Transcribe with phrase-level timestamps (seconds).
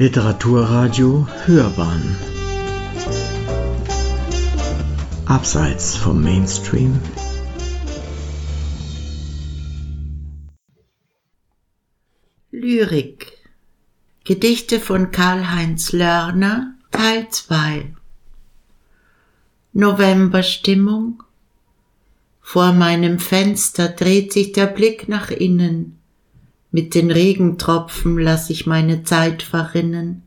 [0.00, 2.16] Literaturradio Hörbahn.
[5.26, 7.00] Abseits vom Mainstream.
[12.52, 13.32] Lyrik.
[14.22, 17.92] Gedichte von Karl-Heinz Lörner Teil 2
[19.72, 21.24] Novemberstimmung.
[22.40, 25.97] Vor meinem Fenster dreht sich der Blick nach innen
[26.70, 30.22] mit den Regentropfen lass ich meine Zeit verrinnen.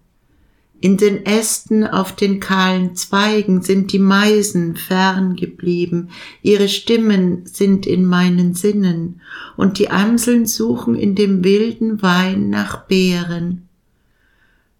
[0.84, 6.10] In den Ästen auf den kahlen Zweigen sind die Meisen fern geblieben,
[6.42, 9.22] ihre Stimmen sind in meinen Sinnen,
[9.58, 13.68] und die Amseln suchen in dem wilden Wein nach Beeren.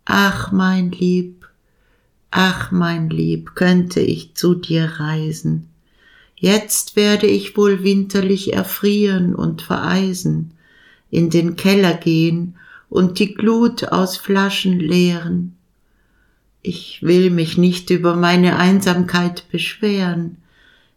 [0.06, 1.48] Ach, mein Lieb,
[2.32, 5.68] ach, mein Lieb, könnte ich zu dir reisen.
[6.36, 10.54] Jetzt werde ich wohl winterlich erfrieren und vereisen,
[11.12, 12.56] in den Keller gehen
[12.90, 15.56] und die Glut aus Flaschen leeren.
[16.64, 20.38] Ich will mich nicht über meine Einsamkeit beschweren.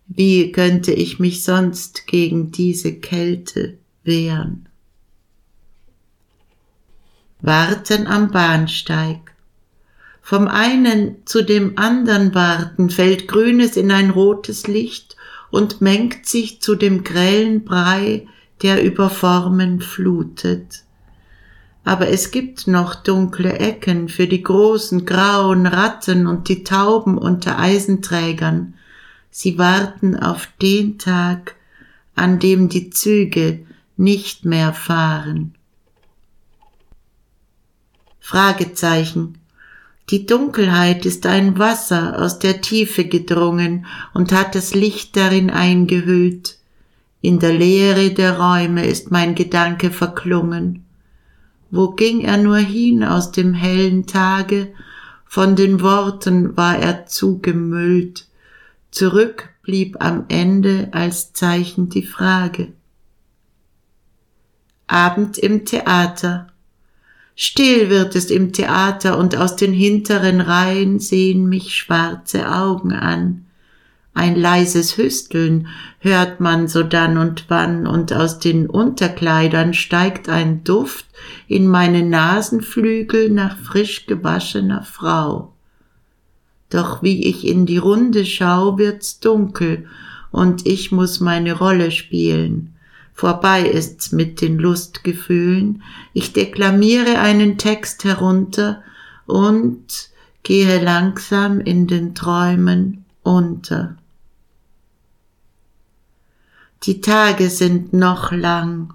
[0.07, 4.69] Wie könnte ich mich sonst gegen diese Kälte wehren?
[7.41, 9.35] Warten am Bahnsteig.
[10.23, 15.17] Vom einen zu dem andern warten fällt Grünes in ein rotes Licht
[15.51, 18.27] und mengt sich zu dem grellen Brei
[18.65, 20.85] der über Formen flutet.
[21.85, 27.59] Aber es gibt noch dunkle Ecken für die großen grauen Ratten und die Tauben unter
[27.59, 28.73] Eisenträgern.
[29.31, 31.57] Sie warten auf den Tag,
[32.15, 33.67] an dem die Züge
[33.99, 35.55] nicht mehr fahren.
[38.19, 39.37] Fragezeichen.
[40.09, 46.57] Die Dunkelheit ist ein Wasser aus der Tiefe gedrungen und hat das Licht darin eingehüllt.
[47.25, 50.85] In der Leere der Räume ist mein Gedanke verklungen.
[51.71, 54.75] Wo ging er nur hin aus dem hellen Tage?
[55.25, 58.27] Von den Worten war er zugemüllt.
[58.91, 62.75] Zurück blieb am Ende als Zeichen die Frage.
[64.87, 66.49] Abend im Theater.
[67.37, 73.44] Still wird es im Theater und aus den hinteren Reihen sehen mich schwarze Augen an.
[74.15, 75.67] Ein leises Hüsteln
[75.99, 81.07] hört man so dann und wann, und aus den Unterkleidern steigt ein Duft
[81.49, 85.53] in meine Nasenflügel nach frisch gewaschener Frau.
[86.71, 89.87] Doch wie ich in die Runde schau, wird's dunkel,
[90.31, 92.75] und ich muss meine Rolle spielen.
[93.15, 95.83] Vorbei ist's mit den Lustgefühlen,
[96.13, 98.83] ich deklamiere einen Text herunter
[99.27, 100.11] und
[100.45, 103.97] gehe langsam in den Träumen unter.
[106.87, 108.93] Die Tage sind noch lang.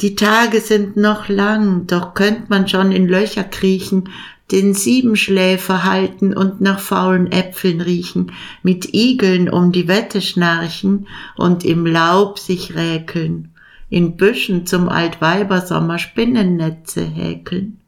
[0.00, 4.10] Die Tage sind noch lang, doch könnt man schon in Löcher kriechen,
[4.52, 8.30] den Siebenschläfer halten und nach faulen Äpfeln riechen,
[8.62, 13.50] mit Igeln um die Wette schnarchen und im Laub sich räkeln,
[13.90, 17.80] in Büschen zum Altweibersommer Spinnennetze häkeln.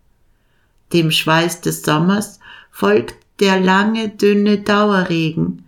[0.93, 2.41] Dem Schweiß des Sommers
[2.73, 5.65] folgt der lange, dünne Dauerregen.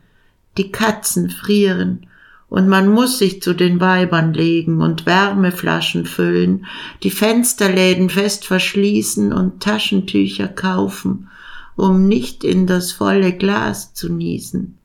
[0.58, 2.08] Die Katzen frieren
[2.52, 6.66] und man muss sich zu den Weibern legen und Wärmeflaschen füllen,
[7.02, 11.30] die Fensterläden fest verschließen und Taschentücher kaufen,
[11.76, 14.76] um nicht in das volle Glas zu niesen.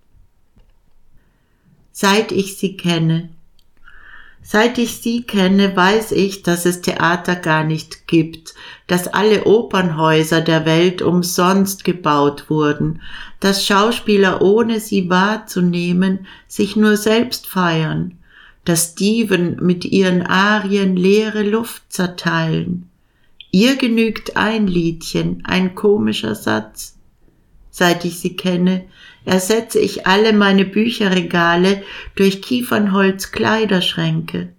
[1.91, 3.27] Seit ich sie kenne,
[4.49, 8.53] Seit ich sie kenne, weiß ich, dass es Theater gar nicht gibt,
[8.87, 13.01] dass alle Opernhäuser der Welt umsonst gebaut wurden,
[13.41, 18.19] dass Schauspieler ohne sie wahrzunehmen sich nur selbst feiern,
[18.63, 22.87] dass Diven mit ihren Arien leere Luft zerteilen.
[23.51, 26.96] Ihr genügt ein Liedchen, ein komischer Satz.
[27.79, 28.85] Seit ich sie kenne,
[29.23, 31.83] ersetze ich alle meine Bücherregale
[32.15, 34.49] durch Kiefernholz Kleiderschränke.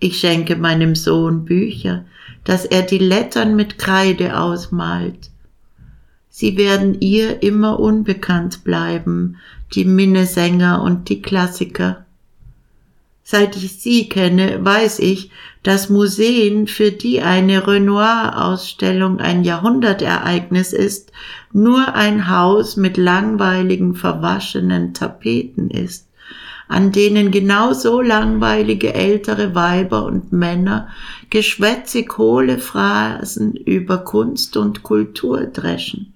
[0.00, 2.04] Ich schenke meinem Sohn Bücher,
[2.44, 5.30] dass er die Lettern mit Kreide ausmalt.
[6.28, 9.38] Sie werden ihr immer unbekannt bleiben,
[9.72, 12.04] die Minnesänger und die Klassiker.
[13.28, 15.32] Seit ich sie kenne, weiß ich,
[15.64, 21.10] dass Museen, für die eine Renoir-Ausstellung ein Jahrhundertereignis ist,
[21.52, 26.08] nur ein Haus mit langweiligen, verwaschenen Tapeten ist,
[26.68, 30.86] an denen genauso langweilige ältere Weiber und Männer
[31.28, 36.14] geschwätzig hohle Phrasen über Kunst und Kultur dreschen.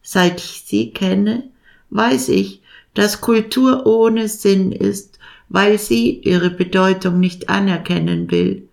[0.00, 1.50] Seit ich sie kenne,
[1.90, 2.62] weiß ich,
[2.94, 5.11] dass Kultur ohne Sinn ist
[5.52, 8.68] weil sie ihre Bedeutung nicht anerkennen will,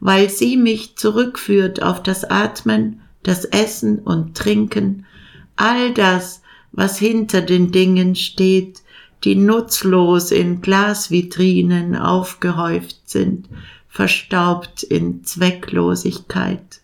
[0.00, 5.06] weil sie mich zurückführt auf das Atmen das Essen und Trinken,
[5.54, 6.42] all das,
[6.72, 8.82] was hinter den Dingen steht,
[9.22, 13.48] die nutzlos in Glasvitrinen aufgehäuft sind,
[13.88, 16.80] verstaubt in Zwecklosigkeit.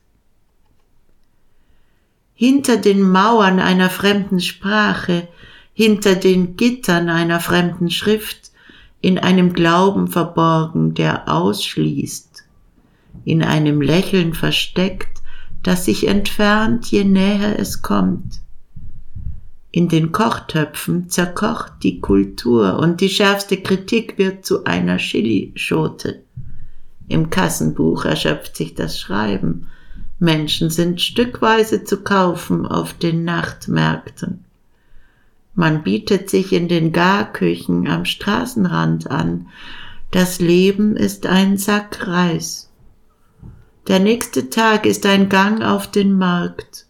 [2.34, 5.26] Hinter den Mauern einer fremden Sprache,
[5.74, 8.39] hinter den Gittern einer fremden Schrift,
[9.00, 12.44] in einem Glauben verborgen, der ausschließt,
[13.24, 15.22] in einem Lächeln versteckt,
[15.62, 18.40] das sich entfernt, je näher es kommt.
[19.72, 26.24] In den Kochtöpfen zerkocht die Kultur und die schärfste Kritik wird zu einer Chilischote.
[27.08, 29.68] Im Kassenbuch erschöpft sich das Schreiben.
[30.18, 34.44] Menschen sind stückweise zu kaufen auf den Nachtmärkten.
[35.54, 39.48] Man bietet sich in den Garküchen am Straßenrand an.
[40.10, 42.70] Das Leben ist ein Sack Reis.
[43.88, 46.86] Der nächste Tag ist ein Gang auf den Markt.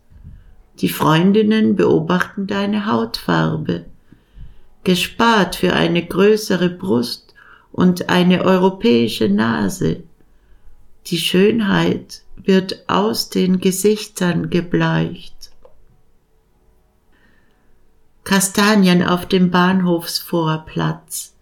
[0.80, 3.86] Die Freundinnen beobachten deine Hautfarbe.
[4.84, 7.34] Gespart für eine größere Brust
[7.72, 10.02] und eine europäische Nase.
[11.06, 15.39] Die Schönheit wird aus den Gesichtern gebleicht.
[18.24, 21.34] Kastanien auf dem Bahnhofsvorplatz.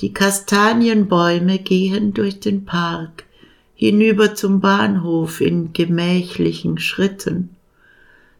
[0.00, 3.24] Die Kastanienbäume gehen durch den Park
[3.74, 7.50] hinüber zum Bahnhof in gemächlichen Schritten.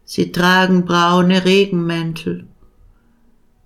[0.04, 2.46] Sie tragen braune Regenmäntel.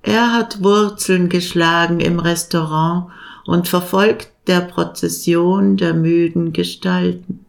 [0.03, 3.11] Er hat Wurzeln geschlagen im Restaurant
[3.45, 7.45] und verfolgt der Prozession der müden Gestalten.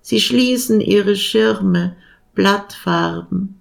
[0.00, 1.96] Sie schließen ihre Schirme,
[2.34, 3.60] Blattfarben.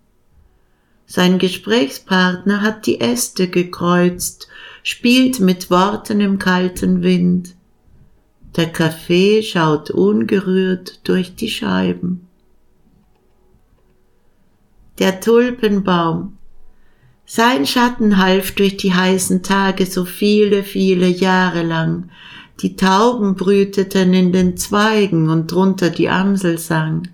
[1.16, 4.48] Sein Gesprächspartner hat die Äste gekreuzt,
[4.82, 7.54] spielt mit Worten im kalten Wind.
[8.56, 12.28] Der Kaffee schaut ungerührt durch die Scheiben.
[14.98, 16.36] Der Tulpenbaum.
[17.28, 22.10] Sein Schatten half durch die heißen Tage so viele, viele Jahre lang.
[22.62, 27.10] Die Tauben brüteten in den Zweigen und drunter die Amsel sang.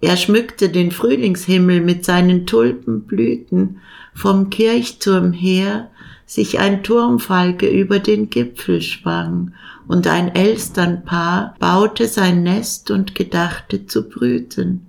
[0.00, 3.80] Er schmückte den Frühlingshimmel mit seinen Tulpenblüten,
[4.14, 5.90] vom Kirchturm her
[6.24, 9.52] sich ein Turmfalke über den Gipfel schwang
[9.88, 14.86] und ein Elsternpaar baute sein Nest und gedachte zu brüten.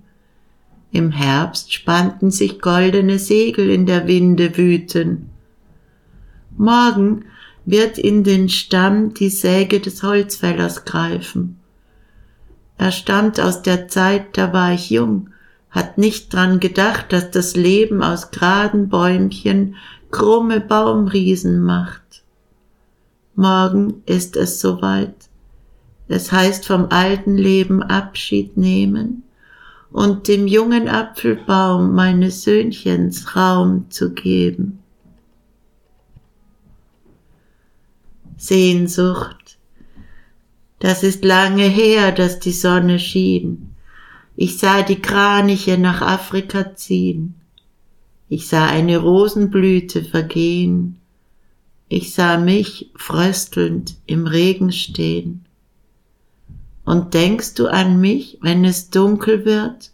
[0.92, 5.30] Im Herbst spannten sich goldene Segel in der Winde wüten.
[6.56, 7.24] Morgen
[7.64, 11.58] wird in den Stamm die Säge des Holzfällers greifen.
[12.82, 15.30] Er stammt aus der Zeit, da war ich jung,
[15.70, 19.76] hat nicht dran gedacht, dass das Leben aus geraden Bäumchen
[20.10, 22.24] krumme Baumriesen macht.
[23.36, 25.14] Morgen ist es soweit.
[26.08, 29.22] Es heißt vom alten Leben Abschied nehmen
[29.92, 34.80] und dem jungen Apfelbaum meines Söhnchens Raum zu geben.
[38.36, 39.41] Sehnsucht.
[40.82, 43.74] Das ist lange her, dass die Sonne schien.
[44.34, 47.34] Ich sah die Kraniche nach Afrika ziehen.
[48.28, 50.98] Ich sah eine Rosenblüte vergehen
[51.94, 55.44] ich sah mich fröstelnd im Regen stehen.
[56.86, 59.90] Und denkst du an mich, wenn es dunkel wird?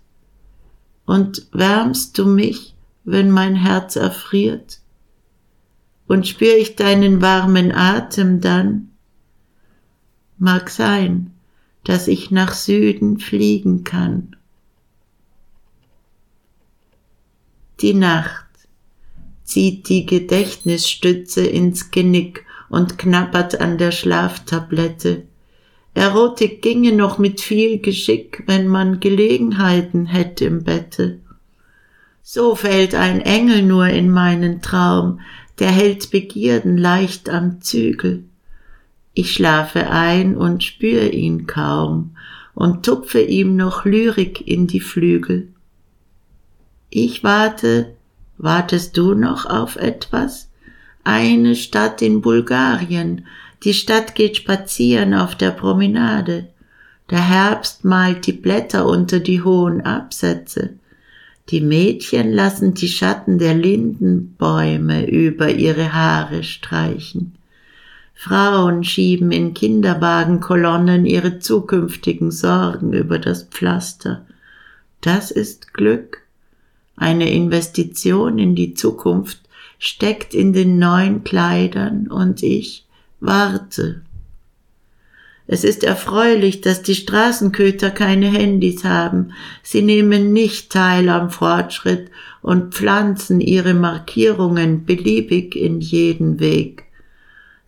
[1.07, 4.79] Und wärmst du mich, wenn mein Herz erfriert?
[6.07, 8.88] Und spür ich deinen warmen Atem dann?
[10.39, 11.33] Mag sein,
[11.85, 14.37] dass ich nach Süden fliegen kann.
[17.81, 18.47] Die Nacht
[19.45, 25.25] zieht die Gedächtnisstütze ins Genick und knappert an der Schlaftablette.
[25.95, 31.21] Erotik ginge noch mit viel Geschick, wenn man Gelegenheiten hätte im Bette.
[32.23, 35.21] So fällt ein Engel nur in meinen Traum,
[35.59, 38.28] der hält Begierden leicht am Zügel.
[39.21, 42.11] Ich schlafe ein und spür ihn kaum
[42.55, 45.49] und tupfe ihm noch Lyrik in die Flügel.
[46.89, 47.97] Ich warte,
[48.37, 50.51] Wartest du noch auf etwas?
[51.03, 53.27] Eine Stadt in Bulgarien.
[53.65, 56.47] Die Stadt geht spazieren auf der Promenade.
[57.11, 60.75] Der Herbst malt die Blätter unter die hohen Absätze.
[61.49, 67.38] Die Mädchen lassen die Schatten der Lindenbäume über ihre Haare streichen.
[68.21, 74.27] Frauen schieben in Kinderwagenkolonnen ihre zukünftigen Sorgen über das Pflaster.
[75.01, 76.23] Das ist Glück.
[76.97, 79.43] Eine Investition in die Zukunft
[79.79, 82.87] steckt in den neuen Kleidern und ich
[83.21, 84.03] warte.
[85.47, 89.33] Es ist erfreulich, dass die Straßenköter keine Handys haben.
[89.63, 92.11] Sie nehmen nicht teil am Fortschritt
[92.43, 96.88] und pflanzen ihre Markierungen beliebig in jeden Weg.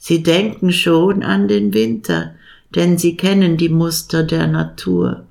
[0.02, 2.35] Sie denken schon an den Winter,
[2.75, 5.25] denn sie kennen die Muster der Natur.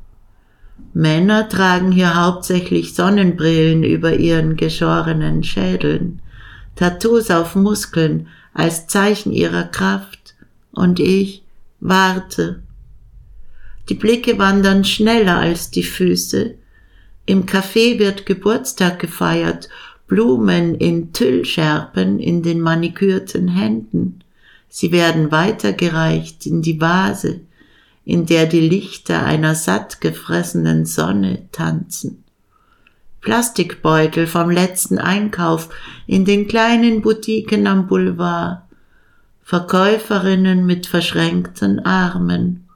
[0.93, 6.21] Männer tragen hier hauptsächlich Sonnenbrillen über ihren geschorenen Schädeln,
[6.75, 10.35] Tattoos auf Muskeln als Zeichen ihrer Kraft,
[10.71, 11.43] und ich
[11.79, 12.61] warte.
[13.89, 16.53] Die Blicke wandern schneller als die Füße.
[17.25, 19.67] Im Café wird Geburtstag gefeiert,
[20.07, 24.19] Blumen in Tüllscherben in den manikürten Händen.
[24.69, 27.41] Sie werden weitergereicht in die Vase,
[28.05, 32.23] in der die Lichter einer satt gefressenen Sonne tanzen.
[33.21, 35.69] Plastikbeutel vom letzten Einkauf
[36.07, 38.61] in den kleinen Boutiquen am Boulevard,
[39.43, 42.67] Verkäuferinnen mit verschränkten Armen.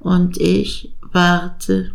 [0.00, 1.92] Und ich warte.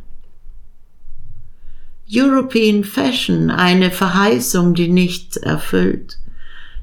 [2.11, 6.19] European Fashion, eine Verheißung, die nichts erfüllt.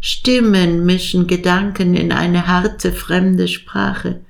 [0.00, 4.20] Stimmen mischen Gedanken in eine harte fremde Sprache.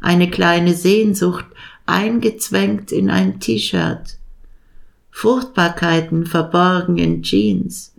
[0.00, 1.46] Eine kleine Sehnsucht
[1.86, 4.18] eingezwängt in ein T-Shirt,
[5.10, 7.94] Fruchtbarkeiten verborgen in Jeans,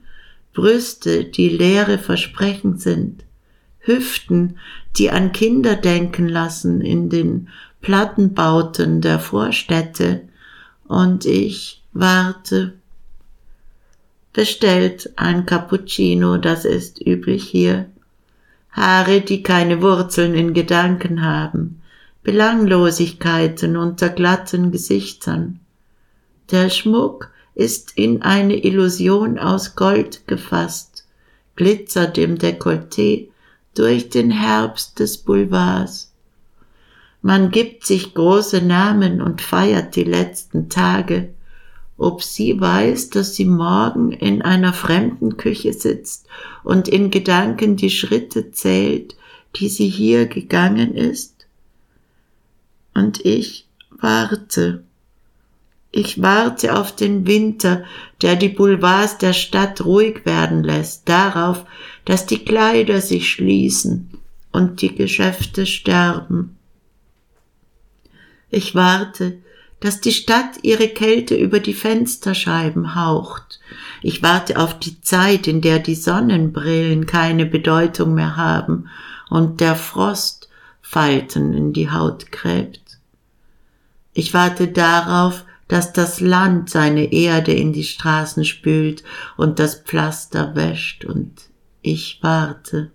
[0.53, 3.23] Brüste, die leere Versprechen sind,
[3.79, 4.57] Hüften,
[4.97, 7.49] die an Kinder denken lassen in den
[7.81, 10.27] Plattenbauten der Vorstädte,
[10.87, 12.73] und ich warte.
[14.35, 17.85] Bestellt ein Cappuccino, das ist üblich hier.
[18.69, 21.81] Haare, die keine Wurzeln in Gedanken haben,
[22.21, 25.61] Belanglosigkeiten unter glatten Gesichtern.
[26.51, 31.07] Der Schmuck ist in eine Illusion aus Gold gefasst,
[31.55, 33.29] glitzert im Dekolleté
[33.73, 36.11] durch den Herbst des Boulevards.
[37.21, 41.29] Man gibt sich große Namen und feiert die letzten Tage,
[41.97, 46.27] ob sie weiß, dass sie morgen in einer fremden Küche sitzt
[46.63, 49.15] und in Gedanken die Schritte zählt,
[49.55, 51.35] die sie hier gegangen ist?
[52.95, 54.83] und ich warte.
[55.91, 57.85] Ich warte auf den Winter,
[58.21, 61.65] der die Boulevards der Stadt ruhig werden lässt, darauf,
[62.03, 64.09] dass die Kleider sich schließen
[64.51, 66.57] und die Geschäfte sterben.
[68.49, 69.39] Ich warte,
[69.79, 73.59] dass die Stadt ihre Kälte über die Fensterscheiben haucht.
[74.01, 78.89] Ich warte auf die Zeit, in der die Sonnenbrillen keine Bedeutung mehr haben
[79.29, 80.49] und der Frost
[80.81, 82.99] Falten in die Haut gräbt.
[84.13, 89.03] Ich warte darauf, dass das Land seine Erde in die Straßen spült
[89.35, 91.33] und das Pflaster wäscht, und
[91.81, 92.91] ich warte.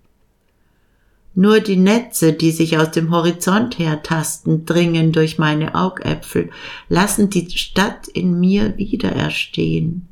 [1.41, 6.51] Nur die Netze, die sich aus dem Horizont hertasten, dringen durch meine Augäpfel,
[6.91, 10.07] lassen die Stadt in mir wieder erstehen.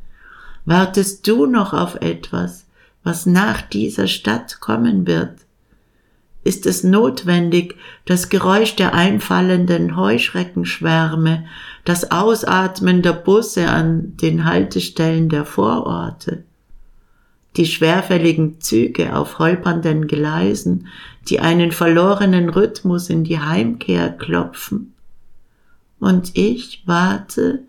[0.65, 2.65] Wartest du noch auf etwas,
[3.05, 5.33] was nach dieser Stadt kommen wird?
[6.45, 7.75] ist es notwendig,
[8.07, 11.45] das Geräusch der einfallenden Heuschreckenschwärme,
[11.85, 16.45] das Ausatmen der Busse an den Haltestellen der Vororte,
[17.59, 20.87] die schwerfälligen Züge auf holpernden Gleisen,
[21.29, 24.95] die einen verlorenen Rhythmus in die Heimkehr klopfen.
[25.99, 27.65] Und ich warte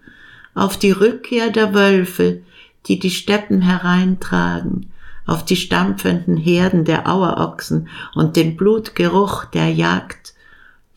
[0.54, 2.42] auf die Rückkehr der Wölfe,
[2.86, 4.92] die die Steppen hereintragen,
[5.26, 10.36] auf die stampfenden Herden der Auerochsen und den Blutgeruch der Jagd,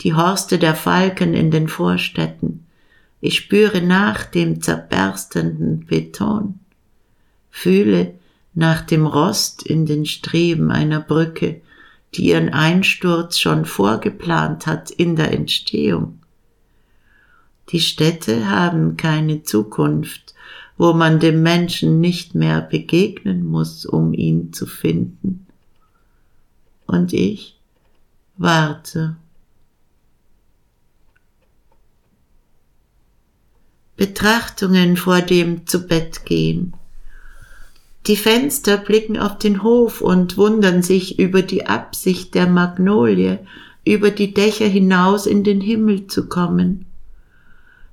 [0.03, 2.67] die Horste der Falken in den Vorstädten.
[3.23, 6.59] Ich spüre nach dem zerberstenden Beton,
[7.51, 8.15] fühle
[8.55, 11.61] nach dem Rost in den Streben einer Brücke,
[12.15, 16.19] die ihren Einsturz schon vorgeplant hat in der Entstehung.
[17.71, 20.35] Die Städte haben keine Zukunft,
[20.77, 25.47] wo man dem Menschen nicht mehr begegnen muss, um ihn zu finden.
[26.87, 27.59] Und ich
[28.37, 29.17] warte.
[33.97, 36.75] Betrachtungen vor dem zu Bett gehen.
[38.07, 43.39] Die Fenster blicken auf den Hof und wundern sich über die Absicht der Magnolie,
[43.85, 46.87] über die Dächer hinaus in den Himmel zu kommen.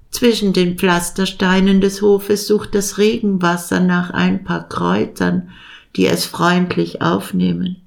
[0.10, 5.50] Zwischen den Pflastersteinen des Hofes sucht das Regenwasser nach ein paar Kräutern,
[5.96, 7.78] die es freundlich aufnehmen.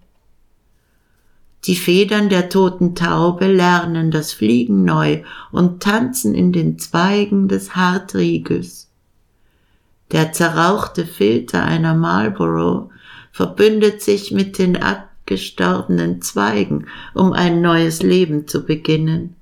[1.64, 7.74] Die Federn der toten Taube lernen das Fliegen neu und tanzen in den Zweigen des
[7.76, 8.91] Hartriegels.
[10.12, 12.90] Der zerrauchte Filter einer Marlborough
[13.32, 19.34] verbündet sich mit den abgestorbenen Zweigen, um ein neues Leben zu beginnen.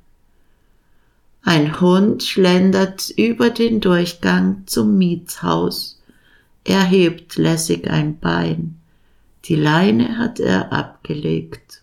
[1.42, 6.00] Ein Hund schlendert über den Durchgang zum Mietshaus.
[6.64, 8.76] Er hebt lässig ein Bein.
[9.46, 11.82] Die Leine hat er abgelegt.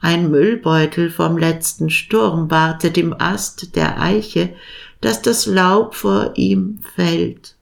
[0.00, 4.54] Ein Müllbeutel vom letzten Sturm wartet im Ast der Eiche,
[5.00, 7.56] dass das Laub vor ihm fällt.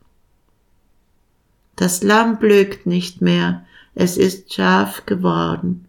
[1.76, 5.86] Das Lamm blökt nicht mehr, es ist scharf geworden.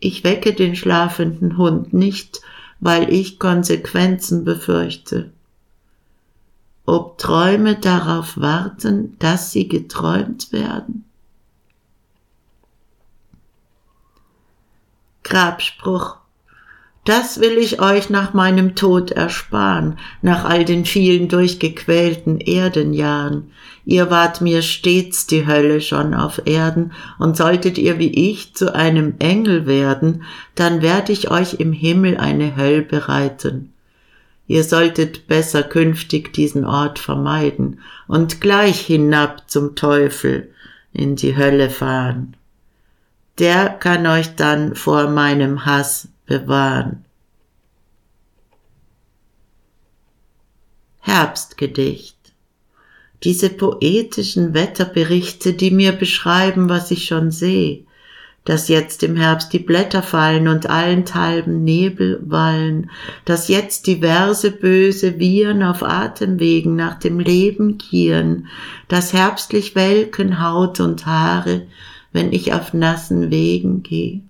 [0.00, 2.40] Ich wecke den schlafenden Hund nicht,
[2.80, 5.32] weil ich Konsequenzen befürchte.
[6.86, 11.04] Ob Träume darauf warten, dass sie geträumt werden?
[15.24, 16.17] Grabspruch.
[17.08, 23.50] Das will ich euch nach meinem Tod ersparen, nach all den vielen durchgequälten Erdenjahren.
[23.86, 28.74] Ihr wart mir stets die Hölle schon auf Erden, und solltet ihr wie ich zu
[28.74, 30.24] einem Engel werden,
[30.54, 33.72] dann werd ich euch im Himmel eine Höll bereiten.
[34.46, 40.50] Ihr solltet besser künftig diesen Ort vermeiden und gleich hinab zum Teufel
[40.92, 42.36] in die Hölle fahren
[43.38, 47.04] der kann euch dann vor meinem Hass bewahren.
[51.00, 52.16] Herbstgedicht.
[53.24, 57.80] Diese poetischen Wetterberichte, die mir beschreiben, was ich schon sehe,
[58.44, 62.90] dass jetzt im Herbst die Blätter fallen und allenthalben Nebel wallen,
[63.24, 68.46] dass jetzt diverse böse Viren auf Atemwegen nach dem Leben gieren,
[68.86, 71.66] dass herbstlich welken Haut und Haare,
[72.12, 74.27] wenn ich auf nassen Wegen gehe.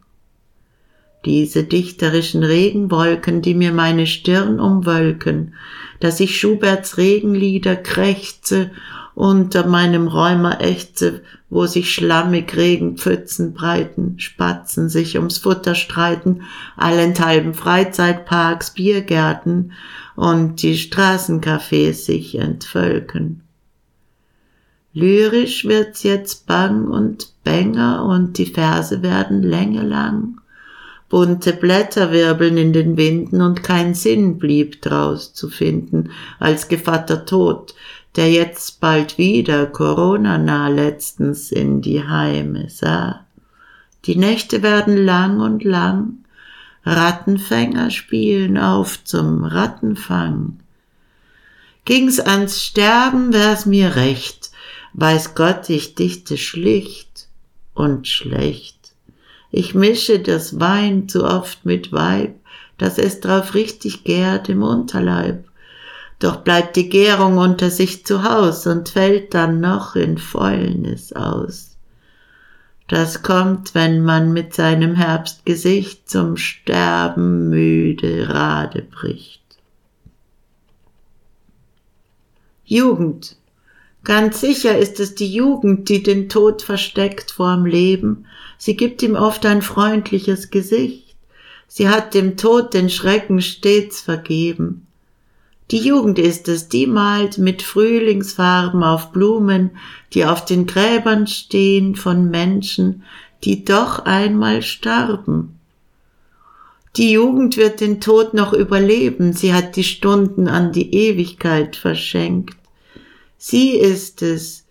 [1.24, 5.54] Diese dichterischen Regenwolken, die mir meine Stirn umwölken,
[6.00, 8.70] dass ich Schuberts Regenlieder krächze,
[9.18, 16.42] unter meinem Räumer ächze, wo sich schlammig Regenpfützen breiten, Spatzen sich ums Futter streiten,
[16.76, 19.72] allenthalben Freizeitparks, Biergärten
[20.14, 23.42] und die Straßencafés sich entvölken.
[24.92, 30.40] Lyrisch wird's jetzt bang und bänger und die Verse werden längelang.
[31.08, 37.24] Bunte Blätter wirbeln in den Winden und kein Sinn blieb draus zu finden, als Gevatter
[37.24, 37.74] Tod,
[38.16, 43.24] der jetzt bald wieder Corona nah letztens in die Heime sah.
[44.04, 46.18] Die Nächte werden lang und lang,
[46.84, 50.60] Rattenfänger spielen auf zum Rattenfang.
[51.84, 54.50] Ging's ans Sterben, wär's mir recht,
[54.94, 57.28] Weiß Gott, ich dichte schlicht
[57.74, 58.77] und schlecht.
[59.50, 62.34] Ich mische das Wein zu oft mit Weib,
[62.76, 65.44] dass es drauf richtig gärt im Unterleib.
[66.18, 71.76] Doch bleibt die Gärung unter sich zu Haus und fällt dann noch in Fäulnis aus.
[72.88, 79.42] Das kommt, wenn man mit seinem Herbstgesicht zum Sterben müde Rade bricht.
[82.64, 83.36] Jugend
[84.04, 88.26] Ganz sicher ist es die Jugend, die den Tod versteckt vorm Leben.
[88.56, 91.16] Sie gibt ihm oft ein freundliches Gesicht.
[91.66, 94.86] Sie hat dem Tod den Schrecken stets vergeben.
[95.70, 99.72] Die Jugend ist es, die malt mit Frühlingsfarben auf Blumen,
[100.14, 103.02] die auf den Gräbern stehen von Menschen,
[103.44, 105.58] die doch einmal starben.
[106.96, 112.56] Die Jugend wird den Tod noch überleben, sie hat die Stunden an die Ewigkeit verschenkt.
[113.38, 114.66] Sie ist es,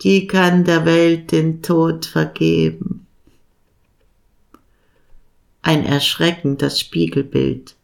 [0.00, 3.06] die kann der Welt den Tod vergeben.
[5.60, 7.74] Ein Erschrecken, das Spiegelbild.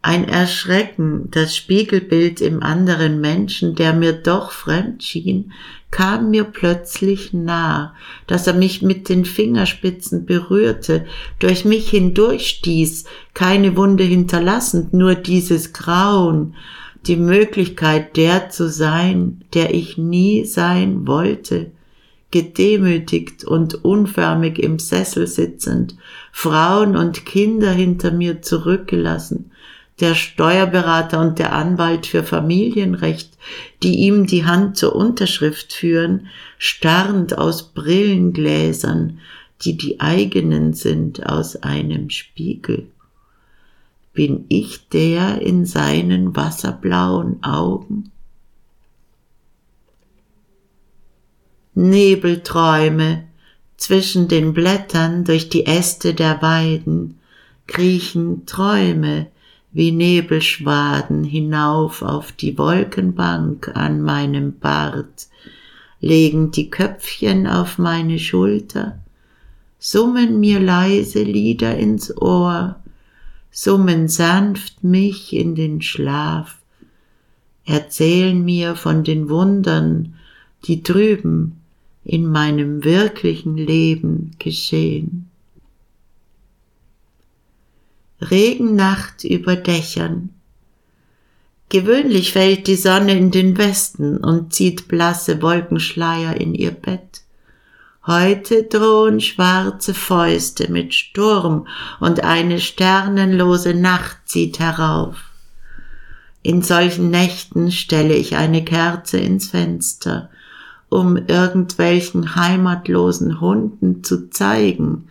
[0.00, 5.52] Ein Erschrecken, das Spiegelbild im anderen Menschen, der mir doch fremd schien,
[5.90, 7.94] kam mir plötzlich nah,
[8.28, 11.06] dass er mich mit den Fingerspitzen berührte,
[11.40, 16.54] durch mich hindurchstieß, keine Wunde hinterlassend, nur dieses Grauen,
[17.06, 21.70] die Möglichkeit, der zu sein, der ich nie sein wollte,
[22.30, 25.96] gedemütigt und unförmig im Sessel sitzend,
[26.32, 29.52] Frauen und Kinder hinter mir zurückgelassen,
[30.00, 33.38] der Steuerberater und der Anwalt für Familienrecht,
[33.82, 36.26] die ihm die Hand zur Unterschrift führen,
[36.58, 39.20] starrend aus Brillengläsern,
[39.62, 42.88] die die eigenen sind aus einem Spiegel
[44.16, 48.10] bin ich der in seinen wasserblauen Augen?
[51.74, 53.24] Nebelträume
[53.76, 57.18] zwischen den Blättern durch die Äste der Weiden
[57.66, 59.26] kriechen Träume
[59.72, 65.26] wie Nebelschwaden hinauf auf die Wolkenbank an meinem Bart,
[66.00, 68.98] legen die Köpfchen auf meine Schulter,
[69.78, 72.76] summen mir leise Lieder ins Ohr,
[73.56, 76.58] summen sanft mich in den Schlaf,
[77.64, 80.14] erzählen mir von den Wundern,
[80.66, 81.62] die drüben
[82.04, 85.30] in meinem wirklichen Leben geschehen.
[88.20, 90.34] Regennacht über Dächern.
[91.70, 97.22] Gewöhnlich fällt die Sonne in den Westen und zieht blasse Wolkenschleier in ihr Bett.
[98.06, 101.66] Heute drohen schwarze Fäuste mit Sturm
[101.98, 105.16] und eine sternenlose Nacht zieht herauf.
[106.42, 110.30] In solchen Nächten stelle ich eine Kerze ins Fenster,
[110.88, 115.08] um irgendwelchen heimatlosen Hunden zu zeigen,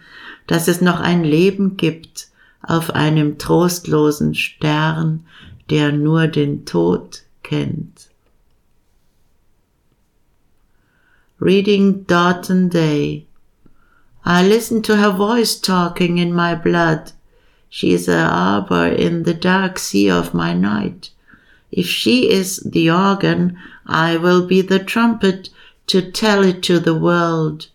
[0.47, 2.29] dass es noch ein Leben gibt
[2.61, 5.25] auf einem trostlosen Stern,
[5.69, 8.14] der nur den Tod kennt.
[11.39, 13.25] Reading Dawton Day.
[14.23, 17.11] I listen to her voice talking in my blood.
[17.69, 21.09] She is a arbor in the dark sea of my night.
[21.73, 25.49] If she is the organ, I will be the trumpet
[25.87, 27.67] to tell it to the world.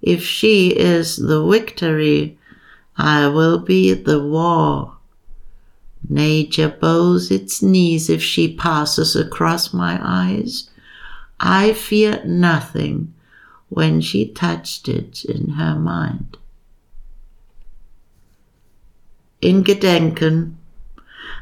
[0.00, 2.38] If she is the victory,
[2.96, 4.96] I will be the war.
[6.08, 10.70] Nature bows its knees if she passes across my eyes.
[11.44, 13.12] I fear nothing
[13.68, 16.38] when she touched it in her mind.
[19.40, 20.56] In Gedenken.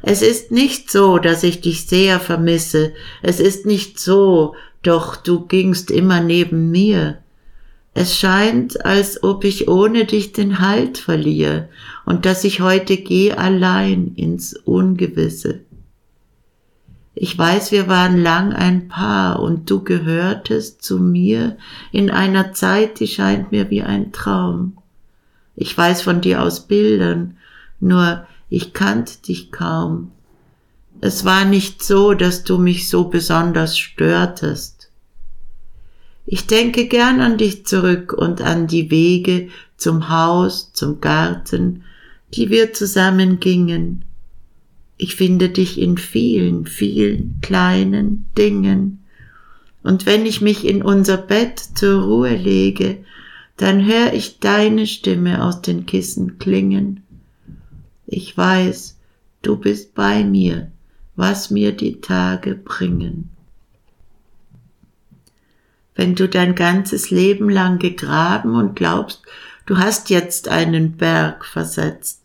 [0.03, 5.47] Es ist nicht so, dass ich dich sehr vermisse, es ist nicht so, doch du
[5.47, 7.19] gingst immer neben mir.
[7.95, 11.69] Es scheint, als ob ich ohne dich den Halt verliere
[12.05, 15.61] und dass ich heute gehe allein ins Ungewisse.
[17.14, 21.59] Ich weiß, wir waren lang ein Paar und du gehörtest zu mir
[21.90, 24.79] in einer Zeit, die scheint mir wie ein Traum.
[25.55, 27.37] Ich weiß von dir aus Bildern,
[27.81, 30.11] nur ich kannte dich kaum.
[31.01, 34.90] Es war nicht so, dass du mich so besonders störtest.
[36.25, 41.83] Ich denke gern an dich zurück und an die Wege zum Haus, zum Garten,
[42.35, 44.05] die wir zusammen gingen,
[45.03, 49.03] ich finde dich in vielen, vielen kleinen Dingen.
[49.83, 52.99] Und wenn ich mich in unser Bett zur Ruhe lege,
[53.57, 57.03] dann hör ich deine Stimme aus den Kissen klingen.
[58.07, 58.97] Ich weiß,
[59.43, 60.71] du bist bei mir,
[61.17, 63.31] was mir die Tage bringen.
[65.97, 69.23] Wenn du dein ganzes Leben lang gegraben und glaubst,
[69.67, 72.22] du hast jetzt einen Berg versetzt,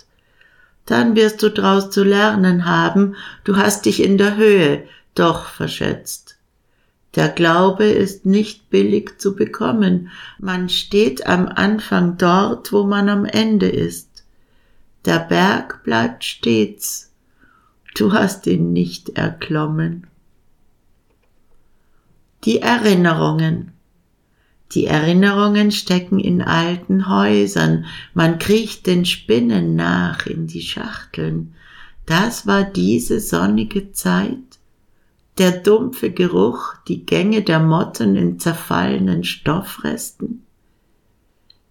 [0.87, 6.37] dann wirst du draus zu lernen haben, du hast dich in der Höhe doch verschätzt.
[7.15, 13.25] Der Glaube ist nicht billig zu bekommen, man steht am Anfang dort, wo man am
[13.25, 14.23] Ende ist.
[15.05, 17.11] Der Berg bleibt stets,
[17.95, 20.07] du hast ihn nicht erklommen.
[22.43, 23.73] Die Erinnerungen
[24.73, 31.53] die Erinnerungen stecken in alten Häusern, man kriecht den Spinnen nach in die Schachteln.
[32.05, 34.37] Das war diese sonnige Zeit.
[35.37, 40.43] Der dumpfe Geruch, die Gänge der Motten in zerfallenen Stoffresten.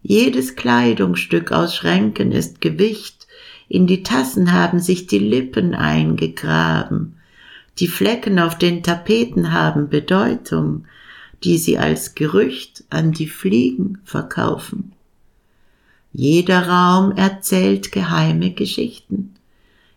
[0.03, 3.27] Jedes Kleidungsstück aus Schränken ist Gewicht,
[3.69, 7.17] in die Tassen haben sich die Lippen eingegraben,
[7.79, 10.87] die Flecken auf den Tapeten haben Bedeutung,
[11.47, 14.91] die sie als Gerücht an die Fliegen verkaufen.
[16.13, 19.33] Jeder Raum erzählt geheime Geschichten.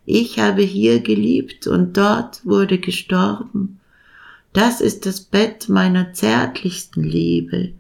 [0.05, 3.79] Ich habe hier geliebt und dort wurde gestorben.
[4.53, 7.71] Das ist das Bett meiner zärtlichsten Liebe,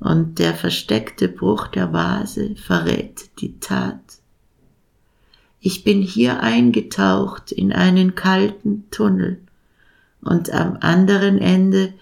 [0.00, 4.00] und der versteckte Bruch der Vase verrät die Tat.
[5.60, 9.38] Ich bin hier eingetaucht in einen kalten Tunnel,
[10.20, 11.94] und am anderen Ende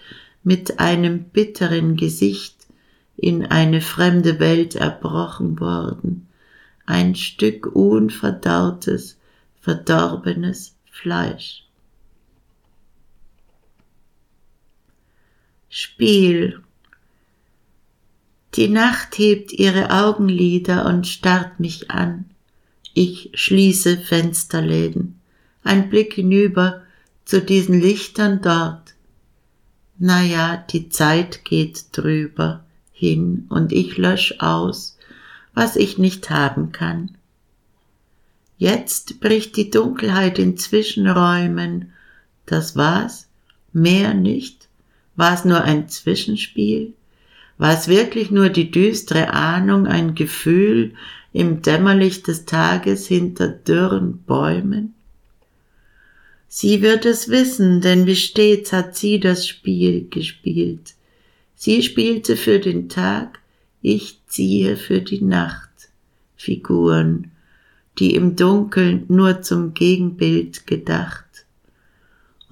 [0.43, 2.67] mit einem bitteren Gesicht
[3.15, 6.27] in eine fremde Welt erbrochen worden,
[6.85, 9.17] ein Stück unverdautes,
[9.61, 11.65] verdorbenes Fleisch.
[15.69, 16.61] Spiel.
[18.55, 22.25] Die Nacht hebt ihre Augenlider und starrt mich an.
[22.93, 25.19] Ich schließe Fensterläden.
[25.63, 26.83] Ein Blick hinüber
[27.25, 28.92] zu diesen Lichtern dort
[29.97, 34.97] na ja, die Zeit geht drüber hin und ich lösch aus,
[35.53, 37.11] was ich nicht haben kann.
[38.57, 41.91] Jetzt bricht die Dunkelheit in Zwischenräumen.
[42.45, 43.27] Das war's?
[43.71, 44.67] Mehr nicht?
[45.15, 46.93] War's nur ein Zwischenspiel?
[47.57, 50.93] War es wirklich nur die düstere Ahnung, ein Gefühl
[51.33, 54.95] im Dämmerlicht des Tages hinter dürren Bäumen?
[56.55, 60.93] Sie wird es wissen, denn wie stets hat sie das Spiel gespielt.
[61.55, 63.39] Sie spielte für den Tag,
[63.81, 65.71] ich ziehe für die Nacht
[66.35, 67.31] Figuren,
[67.97, 71.25] die im Dunkeln nur zum Gegenbild gedacht.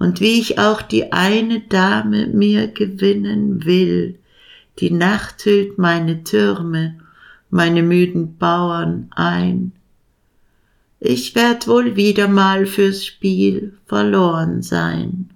[0.00, 4.18] Und wie ich auch die eine Dame mir gewinnen will,
[4.80, 6.98] die Nacht hüllt meine Türme,
[7.50, 9.70] meine müden Bauern ein.
[11.04, 15.30] Ich werd wohl wieder mal fürs Spiel verloren sein.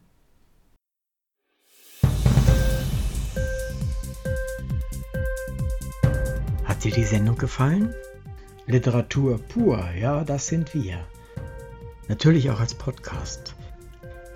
[6.62, 7.92] Hat dir die Sendung gefallen?
[8.68, 11.04] Literatur pur, ja, das sind wir.
[12.06, 13.56] Natürlich auch als Podcast.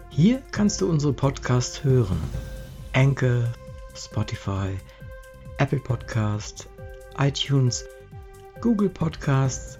[0.08, 2.18] Hier kannst du unsere Podcasts hören.
[2.92, 3.44] Anchor,
[3.94, 4.76] Spotify,
[5.58, 6.66] Apple Podcast,
[7.16, 7.84] iTunes,
[8.60, 9.79] Google Podcasts,